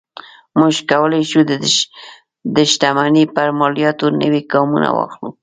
موږ 0.57 0.75
کولی 0.91 1.21
شو 1.29 1.41
د 2.55 2.57
شتمنۍ 2.71 3.25
پر 3.35 3.47
مالیاتو 3.59 4.05
نوي 4.21 4.41
ګامونه 4.51 4.87
واخلو. 4.93 5.29